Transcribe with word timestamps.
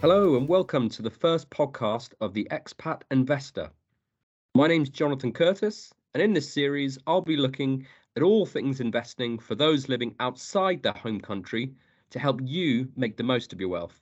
Hello, 0.00 0.38
and 0.38 0.48
welcome 0.48 0.88
to 0.88 1.02
the 1.02 1.10
first 1.10 1.50
podcast 1.50 2.14
of 2.22 2.32
the 2.32 2.48
Expat 2.50 3.02
Investor. 3.10 3.68
My 4.54 4.66
name's 4.66 4.88
Jonathan 4.88 5.30
Curtis, 5.30 5.92
and 6.14 6.22
in 6.22 6.32
this 6.32 6.50
series, 6.50 6.96
I'll 7.06 7.20
be 7.20 7.36
looking 7.36 7.86
at 8.16 8.22
all 8.22 8.46
things 8.46 8.80
investing 8.80 9.38
for 9.38 9.54
those 9.54 9.90
living 9.90 10.14
outside 10.18 10.82
their 10.82 10.94
home 10.94 11.20
country 11.20 11.74
to 12.08 12.18
help 12.18 12.40
you 12.42 12.88
make 12.96 13.18
the 13.18 13.22
most 13.22 13.52
of 13.52 13.60
your 13.60 13.68
wealth. 13.68 14.00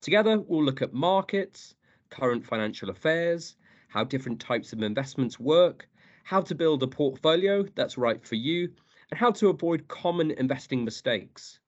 Together, 0.00 0.38
we'll 0.38 0.62
look 0.62 0.80
at 0.80 0.94
markets, 0.94 1.74
current 2.08 2.46
financial 2.46 2.90
affairs, 2.90 3.56
how 3.88 4.04
different 4.04 4.38
types 4.38 4.72
of 4.72 4.80
investments 4.80 5.40
work, 5.40 5.88
how 6.22 6.40
to 6.40 6.54
build 6.54 6.84
a 6.84 6.86
portfolio 6.86 7.64
that's 7.74 7.98
right 7.98 8.24
for 8.24 8.36
you, 8.36 8.70
and 9.10 9.18
how 9.18 9.32
to 9.32 9.48
avoid 9.48 9.88
common 9.88 10.30
investing 10.30 10.84
mistakes. 10.84 11.58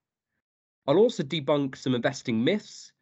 I'll 0.87 0.95
also 0.95 1.23
debunk 1.23 1.75
some 1.75 1.93
investing 1.93 2.41
myths 2.41 2.93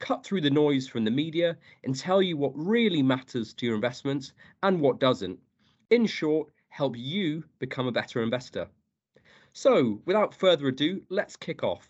cut 0.00 0.24
through 0.24 0.40
the 0.40 0.50
noise 0.50 0.88
from 0.88 1.04
the 1.04 1.10
media 1.10 1.56
and 1.84 1.94
tell 1.94 2.20
you 2.20 2.36
what 2.36 2.52
really 2.54 3.02
matters 3.02 3.54
to 3.54 3.66
your 3.66 3.76
investments 3.76 4.32
and 4.62 4.80
what 4.80 4.98
doesn't. 4.98 5.38
In 5.90 6.06
short, 6.06 6.50
help 6.70 6.96
you 6.96 7.44
become 7.60 7.86
a 7.86 7.92
better 7.92 8.22
investor. 8.22 8.66
So, 9.52 10.00
without 10.06 10.34
further 10.34 10.68
ado, 10.68 11.02
let's 11.08 11.36
kick 11.36 11.62
off. 11.62 11.88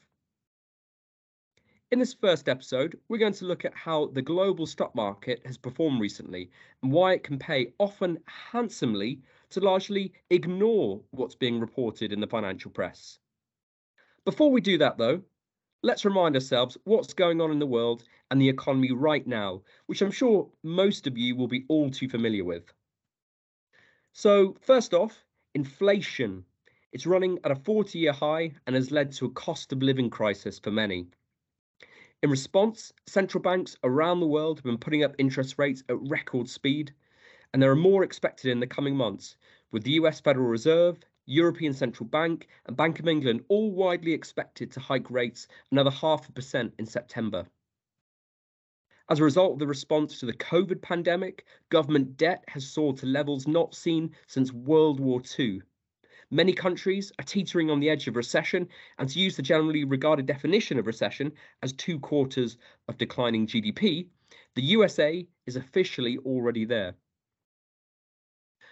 In 1.91 1.99
this 1.99 2.15
first 2.15 2.49
episode, 2.49 2.99
we're 3.09 3.19
going 3.19 3.33
to 3.35 3.47
look 3.47 3.65
at 3.65 3.75
how 3.75 4.07
the 4.07 4.23
global 4.23 4.65
stock 4.65 4.95
market 4.95 5.43
has 5.45 5.59
performed 5.59 6.01
recently 6.01 6.51
and 6.83 6.93
why 6.93 7.15
it 7.15 7.25
can 7.25 7.39
pay 7.39 7.73
often 7.79 8.19
handsomely 8.27 9.21
to 9.51 9.61
largely 9.61 10.13
ignore 10.31 11.03
what's 11.11 11.35
being 11.35 11.59
reported 11.59 12.13
in 12.13 12.21
the 12.21 12.29
financial 12.29 12.71
press. 12.71 13.19
Before 14.25 14.53
we 14.53 14.61
do 14.61 14.79
that, 14.79 14.99
though, 14.99 15.23
let's 15.83 16.05
remind 16.05 16.35
ourselves 16.35 16.77
what's 16.85 17.15
going 17.15 17.41
on 17.41 17.51
in 17.51 17.59
the 17.59 17.67
world 17.67 18.05
and 18.31 18.41
the 18.41 18.49
economy 18.49 18.93
right 18.93 19.27
now, 19.27 19.63
which 19.87 20.03
I'm 20.03 20.11
sure 20.11 20.49
most 20.63 21.07
of 21.07 21.17
you 21.17 21.35
will 21.35 21.49
be 21.49 21.65
all 21.69 21.91
too 21.91 22.09
familiar 22.09 22.45
with. 22.45 22.65
So, 24.13 24.57
first 24.61 24.93
off, 24.93 25.25
inflation. 25.55 26.45
It's 26.93 27.07
running 27.07 27.39
at 27.45 27.53
a 27.53 27.57
40 27.57 27.99
year 27.99 28.13
high 28.13 28.53
and 28.67 28.75
has 28.75 28.91
led 28.91 29.13
to 29.13 29.27
a 29.27 29.31
cost 29.31 29.73
of 29.73 29.83
living 29.83 30.11
crisis 30.11 30.59
for 30.59 30.71
many. 30.71 31.07
In 32.23 32.29
response, 32.29 32.93
central 33.07 33.41
banks 33.41 33.77
around 33.83 34.21
the 34.21 34.27
world 34.27 34.59
have 34.59 34.65
been 34.65 34.77
putting 34.77 35.05
up 35.05 35.15
interest 35.19 35.55
rates 35.59 35.83
at 35.89 36.01
record 36.09 36.49
speed, 36.49 36.93
and 37.53 37.63
there 37.63 37.71
are 37.71 37.77
more 37.77 38.05
expected 38.05 38.51
in 38.51 38.61
the 38.61 38.67
coming 38.67 38.95
months, 38.95 39.37
with 39.71 39.85
the 39.85 39.93
US 39.93 40.21
Federal 40.21 40.47
Reserve, 40.47 40.99
European 41.31 41.73
Central 41.73 42.09
Bank, 42.09 42.49
and 42.67 42.77
Bank 42.77 42.99
of 42.99 43.07
England 43.07 43.45
all 43.49 43.71
widely 43.71 44.13
expected 44.13 44.73
to 44.73 44.81
hike 44.81 45.09
rates 45.11 45.47
another 45.71 45.91
half 45.91 46.29
a 46.29 46.33
percent 46.33 46.75
in 46.79 46.87
September. 46.87 47.47
As 49.09 49.21
a 49.21 49.25
result 49.25 49.53
of 49.53 49.59
the 49.61 49.67
response 49.67 50.19
to 50.19 50.27
the 50.27 50.33
COVID 50.33 50.83
pandemic, 50.83 51.45
government 51.69 52.17
debt 52.17 52.45
has 52.49 52.69
soared 52.69 52.97
to 52.99 53.07
levels 53.07 53.47
not 53.47 53.77
seen 53.77 54.11
since 54.27 54.53
World 54.53 54.99
War 54.99 55.23
II. 55.39 55.63
Many 56.33 56.53
countries 56.53 57.13
are 57.19 57.25
teetering 57.25 57.71
on 57.71 57.79
the 57.79 57.91
edge 57.91 58.09
of 58.09 58.17
recession, 58.17 58.69
and 58.99 59.09
to 59.09 59.21
use 59.21 59.37
the 59.37 59.43
generally 59.43 59.85
regarded 59.85 60.27
definition 60.27 60.81
of 60.81 60.87
recession 60.89 61.33
as 61.63 61.73
two 61.73 62.01
quarters 62.01 62.57
of 62.89 62.99
declining 62.99 63.47
GDP, 63.47 64.09
the 64.57 64.63
USA 64.63 65.25
is 65.47 65.55
officially 65.55 66.19
already 66.19 66.65
there. 66.65 66.95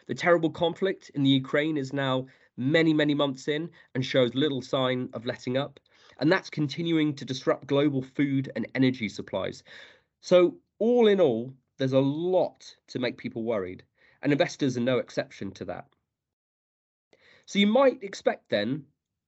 The 0.09 0.15
terrible 0.15 0.51
conflict 0.51 1.11
in 1.15 1.23
the 1.23 1.31
Ukraine 1.31 1.77
is 1.77 1.93
now 1.93 2.27
many, 2.59 2.93
many 2.93 3.15
months 3.15 3.49
in 3.49 3.71
and 3.95 4.05
shows 4.05 4.35
little 4.35 4.61
sign 4.61 5.09
of 5.15 5.25
letting 5.25 5.57
up. 5.57 5.81
And 6.21 6.31
that's 6.31 6.51
continuing 6.51 7.15
to 7.15 7.25
disrupt 7.25 7.67
global 7.67 8.03
food 8.03 8.51
and 8.57 8.67
energy 8.75 9.09
supplies. 9.09 9.63
So, 10.21 10.57
all 10.81 11.07
in 11.07 11.21
all, 11.21 11.55
there's 11.79 11.93
a 11.93 12.01
lot 12.01 12.75
to 12.89 12.99
make 12.99 13.17
people 13.17 13.45
worried, 13.45 13.85
and 14.23 14.33
investors 14.33 14.77
are 14.77 14.81
no 14.81 14.99
exception 14.99 15.53
to 15.53 15.65
that. 15.67 15.87
So, 17.47 17.61
you 17.61 17.69
might 17.69 18.03
expect 18.03 18.51
then 18.51 18.85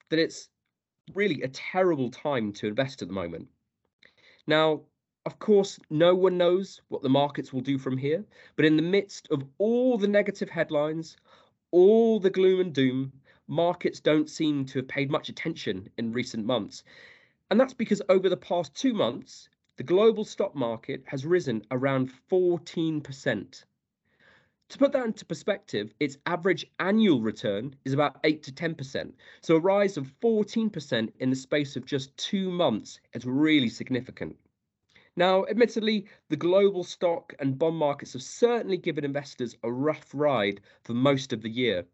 that 0.09 0.19
it's 0.19 0.49
really 1.15 1.43
a 1.43 1.49
terrible 1.49 2.11
time 2.11 2.53
to 2.55 2.67
invest 2.67 3.03
at 3.03 3.09
the 3.09 3.15
moment. 3.15 3.49
Now, 4.47 4.83
of 5.27 5.39
course, 5.39 5.79
no 5.91 6.15
one 6.15 6.39
knows 6.39 6.81
what 6.89 7.03
the 7.03 7.09
markets 7.09 7.53
will 7.53 7.61
do 7.61 7.79
from 7.79 7.97
here, 7.97 8.25
but 8.57 8.65
in 8.65 8.77
the 8.77 8.83
midst 8.83 9.29
of 9.31 9.45
all 9.59 9.99
the 9.99 10.09
negative 10.09 10.49
headlines, 10.49 11.17
all 11.71 12.21
the 12.21 12.31
gloom 12.31 12.61
and 12.61 12.75
doom, 12.75 13.13
markets 13.47 14.01
don't 14.01 14.31
seem 14.31 14.65
to 14.67 14.79
have 14.79 14.89
paid 14.89 15.11
much 15.11 15.29
attention 15.29 15.89
in 15.99 16.13
recent 16.13 16.47
months. 16.47 16.85
And 17.51 17.59
that's 17.59 17.75
because 17.75 18.01
over 18.09 18.29
the 18.29 18.37
past 18.37 18.75
two 18.75 18.95
months, 18.95 19.49
the 19.77 19.83
global 19.83 20.25
stock 20.25 20.55
market 20.55 21.03
has 21.07 21.27
risen 21.27 21.63
around 21.71 22.13
14%. 22.31 23.65
To 24.69 24.79
put 24.79 24.93
that 24.93 25.05
into 25.05 25.25
perspective, 25.25 25.93
its 25.99 26.17
average 26.27 26.65
annual 26.79 27.21
return 27.21 27.75
is 27.85 27.93
about 27.93 28.21
8 28.23 28.43
to 28.45 28.53
10%. 28.53 29.13
So 29.41 29.57
a 29.57 29.61
rise 29.61 29.97
of 29.97 30.13
14% 30.21 31.13
in 31.19 31.31
the 31.31 31.35
space 31.35 31.75
of 31.75 31.87
just 31.87 32.17
two 32.17 32.51
months 32.53 33.01
is 33.13 33.25
really 33.25 33.69
significant. 33.69 34.37
Now, 35.17 35.45
admittedly, 35.47 36.07
the 36.29 36.37
global 36.37 36.85
stock 36.85 37.35
and 37.39 37.59
bond 37.59 37.77
markets 37.77 38.13
have 38.13 38.23
certainly 38.23 38.77
given 38.77 39.05
investors 39.05 39.57
a 39.63 39.73
rough 39.73 40.15
ride 40.15 40.61
for 40.83 40.95
most 40.95 41.33
of 41.33 41.43
the 41.43 41.51
year. 41.51 41.85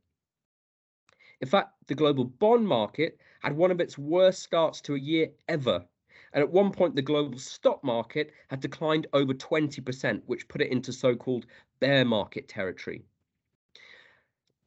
In 1.41 1.49
fact, 1.49 1.75
the 1.87 1.95
global 1.95 2.25
bond 2.25 2.67
market 2.67 3.19
had 3.41 3.57
one 3.57 3.71
of 3.71 3.81
its 3.81 3.99
worst 3.99 4.43
starts 4.43 4.81
to 4.83 4.95
a 4.95 4.99
year 4.99 5.31
ever. 5.49 5.87
And 6.33 6.43
at 6.43 6.51
one 6.51 6.73
point, 6.73 6.95
the 6.95 7.03
global 7.03 7.39
stock 7.39 7.83
market 7.83 8.33
had 8.49 8.61
declined 8.61 9.07
over 9.13 9.33
20%, 9.33 10.23
which 10.27 10.49
put 10.49 10.61
it 10.61 10.71
into 10.71 10.93
so 10.93 11.17
called 11.17 11.47
bear 11.81 12.05
market 12.05 12.49
territory. 12.49 13.05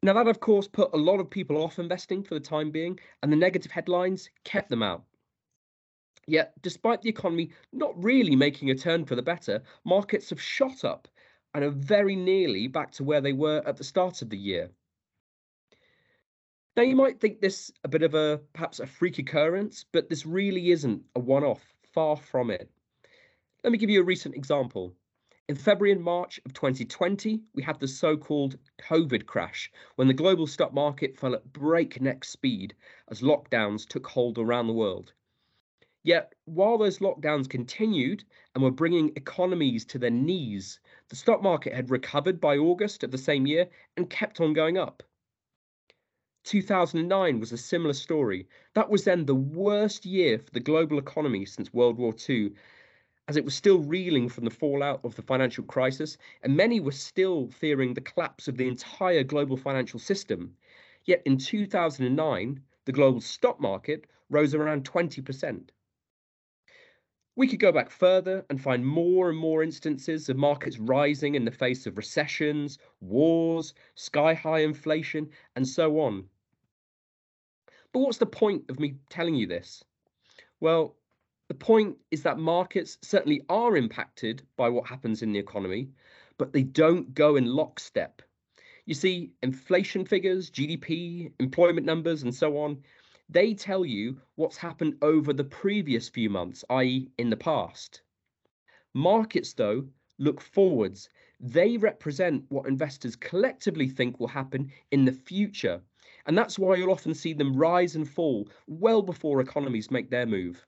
Now, 0.02 0.14
that 0.14 0.28
of 0.28 0.40
course 0.40 0.68
put 0.68 0.94
a 0.94 0.98
lot 0.98 1.20
of 1.20 1.30
people 1.30 1.58
off 1.62 1.78
investing 1.78 2.24
for 2.24 2.34
the 2.34 2.40
time 2.40 2.72
being, 2.72 3.00
and 3.22 3.32
the 3.32 3.38
negative 3.38 3.72
headlines 3.72 4.30
kept 4.44 4.70
them 4.70 4.82
out. 4.82 5.04
Yet, 6.30 6.54
despite 6.62 7.02
the 7.02 7.10
economy 7.10 7.50
not 7.74 8.04
really 8.04 8.36
making 8.36 8.70
a 8.70 8.76
turn 8.76 9.04
for 9.04 9.16
the 9.16 9.24
better, 9.24 9.64
markets 9.84 10.30
have 10.30 10.40
shot 10.40 10.84
up 10.84 11.08
and 11.56 11.64
are 11.64 11.72
very 11.72 12.16
nearly 12.16 12.68
back 12.68 12.92
to 12.92 13.04
where 13.04 13.20
they 13.20 13.34
were 13.34 13.64
at 13.66 13.78
the 13.78 13.84
start 13.84 14.22
of 14.22 14.30
the 14.30 14.38
year. 14.38 14.70
Now, 16.78 16.84
you 16.84 16.96
might 16.96 17.20
think 17.20 17.42
this 17.42 17.72
a 17.84 17.88
bit 17.88 18.04
of 18.04 18.14
a 18.14 18.42
perhaps 18.54 18.80
a 18.80 18.86
freak 18.86 19.18
occurrence, 19.18 19.86
but 19.92 20.08
this 20.08 20.24
really 20.24 20.70
isn't 20.70 21.04
a 21.16 21.20
one 21.20 21.44
off, 21.44 21.74
far 21.94 22.16
from 22.16 22.52
it. 22.52 22.70
Let 23.64 23.72
me 23.72 23.80
give 23.80 23.90
you 23.90 24.02
a 24.02 24.06
recent 24.06 24.36
example. 24.36 24.96
In 25.48 25.56
February 25.56 25.94
and 25.94 26.04
March 26.04 26.40
of 26.46 26.54
2020, 26.54 27.42
we 27.56 27.64
had 27.64 27.80
the 27.80 27.88
so 27.88 28.16
called 28.16 28.60
COVID 28.78 29.26
crash 29.26 29.72
when 29.96 30.08
the 30.08 30.14
global 30.14 30.46
stock 30.46 30.76
market 30.76 31.18
fell 31.18 31.34
at 31.34 31.52
breakneck 31.52 32.24
speed 32.24 32.76
as 33.08 33.22
lockdowns 33.22 33.88
took 33.88 34.06
hold 34.06 34.38
around 34.38 34.68
the 34.68 34.74
world. 34.74 35.12
Yet, 36.02 36.34
while 36.46 36.78
those 36.78 37.00
lockdowns 37.00 37.50
continued 37.50 38.24
and 38.56 38.64
were 38.64 38.72
bringing 38.72 39.10
economies 39.18 39.84
to 39.86 40.00
their 40.00 40.10
knees, 40.10 40.80
the 41.10 41.18
stock 41.18 41.44
market 41.44 41.74
had 41.74 41.90
recovered 41.90 42.40
by 42.40 42.58
August 42.58 43.04
of 43.04 43.12
the 43.12 43.18
same 43.18 43.46
year 43.46 43.70
and 43.98 44.10
kept 44.10 44.40
on 44.40 44.54
going 44.54 44.78
up. 44.78 45.04
2009 46.46 47.42
was 47.42 47.52
a 47.52 47.58
similar 47.58 47.94
story. 47.94 48.48
That 48.76 48.90
was 48.90 49.04
then 49.04 49.26
the 49.26 49.36
worst 49.36 50.06
year 50.06 50.40
for 50.40 50.50
the 50.52 50.62
global 50.62 50.98
economy 50.98 51.44
since 51.46 51.74
World 51.74 51.98
War 51.98 52.16
II, 52.30 52.54
as 53.28 53.36
it 53.36 53.44
was 53.44 53.54
still 53.54 53.80
reeling 53.80 54.30
from 54.30 54.46
the 54.46 54.52
fallout 54.52 55.04
of 55.04 55.16
the 55.16 55.22
financial 55.22 55.66
crisis, 55.66 56.18
and 56.42 56.56
many 56.56 56.80
were 56.80 56.94
still 56.94 57.50
fearing 57.50 57.94
the 57.94 58.02
collapse 58.02 58.48
of 58.48 58.56
the 58.56 58.70
entire 58.70 59.24
global 59.24 59.58
financial 59.58 60.00
system. 60.00 60.56
Yet 61.04 61.22
in 61.26 61.38
2009, 61.38 62.64
the 62.86 62.92
global 62.94 63.20
stock 63.20 63.60
market 63.60 64.06
rose 64.30 64.56
around 64.56 64.86
20%. 64.86 65.70
We 67.40 67.48
could 67.48 67.62
go 67.62 67.72
back 67.72 67.90
further 67.90 68.46
and 68.50 68.62
find 68.62 68.86
more 68.86 69.30
and 69.30 69.38
more 69.38 69.64
instances 69.64 70.28
of 70.28 70.36
markets 70.36 70.78
rising 70.78 71.36
in 71.36 71.46
the 71.46 71.52
face 71.52 71.88
of 71.88 71.96
recessions, 71.96 72.80
wars, 73.00 73.74
sky 73.96 74.34
high 74.34 74.60
inflation, 74.60 75.30
and 75.56 75.66
so 75.66 76.02
on. 76.02 76.26
But 77.94 78.02
what's 78.02 78.18
the 78.18 78.26
point 78.26 78.66
of 78.68 78.78
me 78.78 78.96
telling 79.10 79.36
you 79.36 79.48
this? 79.48 79.86
Well, 80.60 80.98
the 81.48 81.54
point 81.54 81.96
is 82.12 82.24
that 82.24 82.40
markets 82.40 82.98
certainly 83.04 83.46
are 83.48 83.78
impacted 83.78 84.44
by 84.58 84.68
what 84.68 84.90
happens 84.90 85.22
in 85.22 85.32
the 85.32 85.40
economy, 85.40 85.88
but 86.38 86.52
they 86.52 86.64
don't 86.64 87.14
go 87.14 87.38
in 87.38 87.46
lockstep. 87.46 88.22
You 88.86 88.96
see, 88.96 89.32
inflation 89.42 90.04
figures, 90.04 90.52
GDP, 90.52 91.32
employment 91.40 91.86
numbers, 91.86 92.24
and 92.24 92.36
so 92.36 92.58
on, 92.58 92.84
they 93.32 93.54
tell 93.54 93.86
you 93.86 94.20
what's 94.36 94.58
happened 94.58 94.96
over 95.04 95.34
the 95.34 95.44
previous 95.44 96.10
few 96.10 96.30
months, 96.30 96.66
i.e., 96.72 97.12
in 97.20 97.30
the 97.30 97.38
past. 97.38 98.02
Markets, 98.96 99.54
though, 99.54 99.88
look 100.18 100.42
forwards. 100.42 101.10
They 101.40 101.78
represent 101.78 102.44
what 102.50 102.68
investors 102.68 103.16
collectively 103.16 103.88
think 103.88 104.20
will 104.20 104.28
happen 104.28 104.72
in 104.92 105.06
the 105.06 105.12
future. 105.12 105.80
And 106.26 106.38
that's 106.38 106.58
why 106.58 106.76
you'll 106.76 106.92
often 106.92 107.14
see 107.14 107.34
them 107.34 107.56
rise 107.56 107.96
and 107.96 108.10
fall 108.10 108.50
well 108.68 109.04
before 109.04 109.42
economies 109.42 109.92
make 109.92 110.10
their 110.10 110.26
move. 110.26 110.66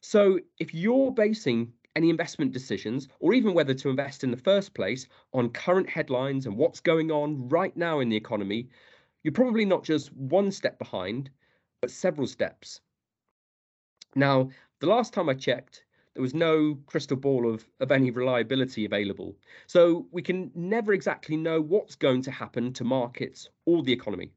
So 0.00 0.38
if 0.60 0.72
you're 0.72 1.10
basing 1.10 1.72
any 1.96 2.10
investment 2.10 2.52
decisions, 2.52 3.08
or 3.18 3.34
even 3.34 3.54
whether 3.54 3.74
to 3.74 3.88
invest 3.88 4.22
in 4.22 4.30
the 4.30 4.36
first 4.36 4.72
place, 4.72 5.08
on 5.32 5.50
current 5.50 5.88
headlines 5.88 6.46
and 6.46 6.56
what's 6.56 6.78
going 6.78 7.10
on 7.10 7.48
right 7.48 7.76
now 7.76 8.00
in 8.00 8.08
the 8.08 8.16
economy, 8.16 8.68
you're 9.24 9.32
probably 9.32 9.64
not 9.64 9.82
just 9.82 10.12
one 10.12 10.52
step 10.52 10.78
behind, 10.78 11.30
but 11.80 11.90
several 11.90 12.26
steps. 12.26 12.80
Now, 14.14 14.50
the 14.80 14.86
last 14.86 15.12
time 15.12 15.28
I 15.28 15.34
checked, 15.34 15.84
there 16.14 16.22
was 16.22 16.34
no 16.34 16.78
crystal 16.86 17.16
ball 17.16 17.52
of, 17.52 17.68
of 17.80 17.92
any 17.92 18.10
reliability 18.10 18.86
available. 18.86 19.36
So 19.66 20.06
we 20.10 20.22
can 20.22 20.50
never 20.54 20.94
exactly 20.94 21.36
know 21.36 21.60
what's 21.60 21.94
going 21.94 22.22
to 22.22 22.30
happen 22.30 22.72
to 22.72 22.84
markets 22.84 23.50
or 23.66 23.82
the 23.82 23.92
economy. 23.92 24.32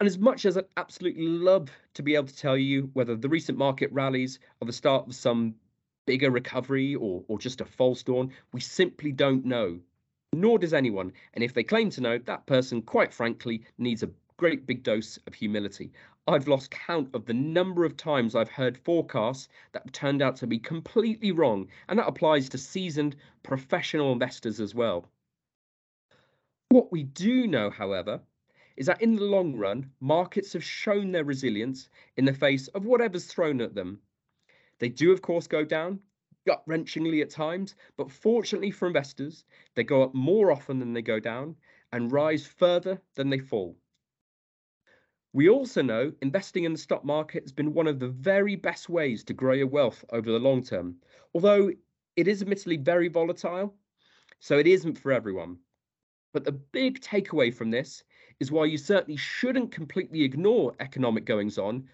And 0.00 0.06
as 0.06 0.18
much 0.18 0.44
as 0.44 0.56
I'd 0.56 0.64
absolutely 0.76 1.26
love 1.26 1.70
to 1.94 2.02
be 2.02 2.14
able 2.14 2.26
to 2.26 2.36
tell 2.36 2.56
you 2.58 2.90
whether 2.92 3.16
the 3.16 3.28
recent 3.28 3.56
market 3.56 3.90
rallies 3.92 4.38
are 4.60 4.66
the 4.66 4.72
start 4.72 5.06
of 5.06 5.14
some 5.14 5.54
bigger 6.06 6.30
recovery 6.30 6.94
or, 6.94 7.22
or 7.28 7.38
just 7.38 7.60
a 7.60 7.64
false 7.64 8.02
dawn, 8.02 8.32
we 8.52 8.60
simply 8.60 9.12
don't 9.12 9.44
know. 9.44 9.78
Nor 10.34 10.58
does 10.58 10.74
anyone. 10.74 11.12
And 11.34 11.42
if 11.42 11.54
they 11.54 11.62
claim 11.62 11.90
to 11.90 12.00
know, 12.00 12.18
that 12.18 12.46
person, 12.46 12.82
quite 12.82 13.12
frankly, 13.12 13.64
needs 13.78 14.02
a 14.02 14.10
great 14.40 14.64
big 14.64 14.82
dose 14.82 15.18
of 15.26 15.34
humility. 15.34 15.92
I've 16.26 16.48
lost 16.48 16.70
count 16.70 17.10
of 17.12 17.26
the 17.26 17.34
number 17.34 17.84
of 17.84 17.94
times 17.94 18.34
I've 18.34 18.48
heard 18.48 18.78
forecasts 18.78 19.48
that 19.72 19.92
turned 19.92 20.22
out 20.22 20.34
to 20.36 20.46
be 20.46 20.58
completely 20.58 21.30
wrong, 21.30 21.68
and 21.90 21.98
that 21.98 22.08
applies 22.08 22.48
to 22.48 22.56
seasoned 22.56 23.16
professional 23.42 24.12
investors 24.12 24.58
as 24.58 24.74
well. 24.74 25.10
What 26.70 26.90
we 26.90 27.02
do 27.02 27.46
know, 27.46 27.68
however, 27.68 28.22
is 28.78 28.86
that 28.86 29.02
in 29.02 29.14
the 29.14 29.24
long 29.24 29.56
run, 29.56 29.90
markets 30.00 30.54
have 30.54 30.64
shown 30.64 31.12
their 31.12 31.24
resilience 31.24 31.90
in 32.16 32.24
the 32.24 32.32
face 32.32 32.66
of 32.68 32.86
whatever's 32.86 33.26
thrown 33.26 33.60
at 33.60 33.74
them. 33.74 34.00
They 34.78 34.88
do, 34.88 35.12
of 35.12 35.20
course, 35.20 35.46
go 35.46 35.66
down, 35.66 36.00
gut 36.46 36.62
wrenchingly 36.66 37.20
at 37.20 37.28
times, 37.28 37.74
but 37.98 38.10
fortunately 38.10 38.70
for 38.70 38.88
investors, 38.88 39.44
they 39.74 39.84
go 39.84 40.02
up 40.02 40.14
more 40.14 40.50
often 40.50 40.78
than 40.78 40.94
they 40.94 41.02
go 41.02 41.20
down 41.20 41.56
and 41.92 42.10
rise 42.10 42.46
further 42.46 43.02
than 43.16 43.28
they 43.28 43.38
fall. 43.38 43.76
We 45.32 45.48
also 45.48 45.80
know 45.80 46.12
investing 46.22 46.64
in 46.64 46.72
the 46.72 46.78
stock 46.78 47.04
market 47.04 47.44
has 47.44 47.52
been 47.52 47.72
one 47.72 47.86
of 47.86 48.00
the 48.00 48.08
very 48.08 48.56
best 48.56 48.88
ways 48.88 49.22
to 49.24 49.32
grow 49.32 49.54
your 49.54 49.68
wealth 49.68 50.04
over 50.10 50.30
the 50.30 50.40
long 50.40 50.62
term, 50.62 50.96
although 51.34 51.70
it 52.16 52.26
is 52.26 52.42
admittedly 52.42 52.76
very 52.76 53.08
volatile, 53.08 53.74
so 54.40 54.58
it 54.58 54.66
isn't 54.66 54.98
for 54.98 55.12
everyone. 55.12 55.58
But 56.32 56.44
the 56.44 56.52
big 56.52 57.00
takeaway 57.00 57.54
from 57.54 57.70
this 57.70 58.02
is 58.40 58.50
why 58.50 58.64
you 58.64 58.76
certainly 58.76 59.16
shouldn't 59.16 59.70
completely 59.70 60.22
ignore 60.22 60.74
economic 60.80 61.26
goings 61.26 61.58
on. 61.58 61.88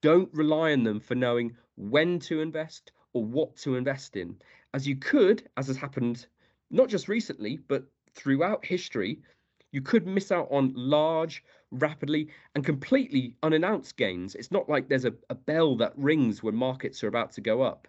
Don't 0.00 0.32
rely 0.34 0.72
on 0.72 0.82
them 0.82 0.98
for 0.98 1.14
knowing 1.14 1.56
when 1.76 2.18
to 2.20 2.40
invest 2.40 2.90
or 3.12 3.24
what 3.24 3.56
to 3.58 3.76
invest 3.76 4.16
in, 4.16 4.36
as 4.74 4.86
you 4.86 4.96
could, 4.96 5.48
as 5.56 5.68
has 5.68 5.76
happened 5.76 6.26
not 6.70 6.88
just 6.88 7.08
recently, 7.08 7.58
but 7.68 7.84
throughout 8.14 8.64
history, 8.64 9.22
you 9.70 9.80
could 9.80 10.06
miss 10.06 10.32
out 10.32 10.48
on 10.50 10.72
large, 10.74 11.44
rapidly, 11.70 12.28
and 12.54 12.64
completely 12.64 13.36
unannounced 13.42 13.96
gains. 13.96 14.34
It's 14.34 14.50
not 14.50 14.68
like 14.68 14.88
there's 14.88 15.04
a, 15.04 15.14
a 15.30 15.34
bell 15.34 15.76
that 15.76 15.96
rings 15.96 16.42
when 16.42 16.54
markets 16.54 17.02
are 17.04 17.08
about 17.08 17.32
to 17.32 17.40
go 17.40 17.62
up. 17.62 17.88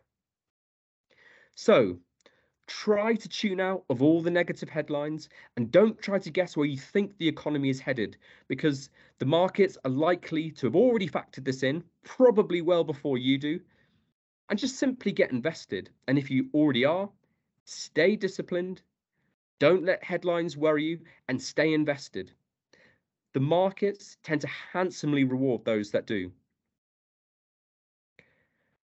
So, 1.55 1.99
try 2.67 3.15
to 3.15 3.27
tune 3.27 3.59
out 3.59 3.83
of 3.89 4.01
all 4.01 4.21
the 4.21 4.29
negative 4.29 4.69
headlines 4.69 5.27
and 5.57 5.71
don't 5.71 5.99
try 6.01 6.19
to 6.19 6.29
guess 6.29 6.55
where 6.55 6.67
you 6.67 6.77
think 6.77 7.17
the 7.17 7.27
economy 7.27 7.69
is 7.69 7.79
headed 7.79 8.15
because 8.47 8.89
the 9.17 9.25
markets 9.25 9.77
are 9.83 9.91
likely 9.91 10.51
to 10.51 10.67
have 10.67 10.75
already 10.75 11.07
factored 11.07 11.45
this 11.45 11.63
in, 11.63 11.83
probably 12.03 12.61
well 12.61 12.83
before 12.83 13.17
you 13.17 13.37
do. 13.37 13.59
And 14.49 14.57
just 14.57 14.77
simply 14.77 15.11
get 15.11 15.31
invested. 15.31 15.89
And 16.07 16.17
if 16.17 16.29
you 16.29 16.49
already 16.53 16.85
are, 16.85 17.09
stay 17.65 18.15
disciplined, 18.15 18.81
don't 19.59 19.83
let 19.83 20.03
headlines 20.03 20.55
worry 20.55 20.85
you, 20.85 20.99
and 21.27 21.41
stay 21.41 21.73
invested. 21.73 22.31
The 23.33 23.39
markets 23.39 24.17
tend 24.23 24.41
to 24.41 24.47
handsomely 24.47 25.23
reward 25.23 25.63
those 25.63 25.91
that 25.91 26.07
do. 26.07 26.31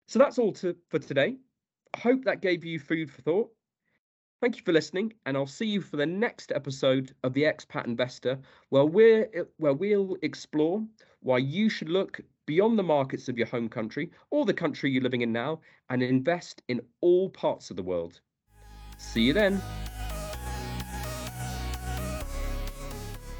So 0.07 0.19
that's 0.19 0.37
all 0.37 0.53
to, 0.53 0.75
for 0.89 0.99
today. 0.99 1.37
I 1.93 1.99
hope 1.99 2.23
that 2.25 2.41
gave 2.41 2.63
you 2.63 2.79
food 2.79 3.11
for 3.11 3.21
thought. 3.21 3.51
Thank 4.39 4.55
you 4.55 4.61
for 4.63 4.71
listening, 4.71 5.13
and 5.25 5.35
I'll 5.35 5.47
see 5.47 5.65
you 5.65 5.81
for 5.81 5.97
the 5.97 6.05
next 6.05 6.51
episode 6.51 7.11
of 7.23 7.33
the 7.33 7.43
Expat 7.43 7.87
Investor, 7.87 8.37
where 8.69 8.85
we're 8.85 9.47
where 9.57 9.73
we'll 9.73 10.15
explore 10.21 10.85
why 11.21 11.39
you 11.39 11.69
should 11.69 11.89
look 11.89 12.21
beyond 12.45 12.77
the 12.77 12.83
markets 12.83 13.27
of 13.29 13.37
your 13.37 13.47
home 13.47 13.67
country 13.67 14.11
or 14.29 14.45
the 14.45 14.53
country 14.53 14.91
you're 14.91 15.01
living 15.01 15.21
in 15.21 15.31
now 15.31 15.59
and 15.89 16.03
invest 16.03 16.61
in 16.67 16.79
all 17.01 17.29
parts 17.31 17.71
of 17.71 17.77
the 17.77 17.83
world. 17.83 18.21
See 18.99 19.23
you 19.23 19.33
then. 19.33 19.61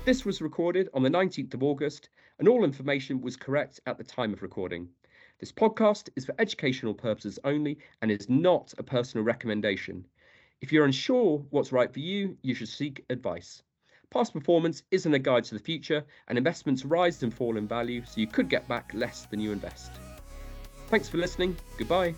This 0.07 0.23
was 0.23 0.41
recorded 0.41 0.87
on 0.93 1.03
the 1.03 1.09
19th 1.09 1.53
of 1.53 1.63
August, 1.63 2.07
and 2.39 2.47
all 2.47 2.63
information 2.63 3.19
was 3.19 3.35
correct 3.35 3.81
at 3.87 3.97
the 3.97 4.05
time 4.05 4.31
of 4.31 4.41
recording. 4.41 4.87
This 5.37 5.51
podcast 5.51 6.07
is 6.15 6.25
for 6.25 6.33
educational 6.39 6.93
purposes 6.93 7.37
only 7.43 7.77
and 8.01 8.09
is 8.09 8.29
not 8.29 8.73
a 8.77 8.83
personal 8.83 9.25
recommendation. 9.25 10.05
If 10.61 10.71
you're 10.71 10.85
unsure 10.85 11.45
what's 11.49 11.73
right 11.73 11.91
for 11.91 11.99
you, 11.99 12.37
you 12.41 12.55
should 12.55 12.69
seek 12.69 13.03
advice. 13.09 13.63
Past 14.09 14.31
performance 14.31 14.81
isn't 14.91 15.13
a 15.13 15.19
guide 15.19 15.43
to 15.43 15.55
the 15.55 15.59
future, 15.61 16.05
and 16.29 16.37
investments 16.37 16.85
rise 16.85 17.21
and 17.21 17.33
fall 17.33 17.57
in 17.57 17.67
value, 17.67 18.01
so 18.05 18.21
you 18.21 18.27
could 18.27 18.47
get 18.47 18.65
back 18.69 18.93
less 18.93 19.25
than 19.25 19.41
you 19.41 19.51
invest. 19.51 19.91
Thanks 20.87 21.09
for 21.09 21.17
listening. 21.17 21.57
Goodbye. 21.77 22.15